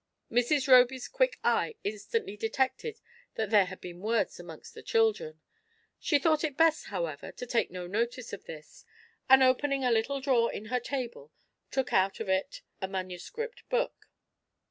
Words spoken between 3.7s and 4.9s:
been words amongst the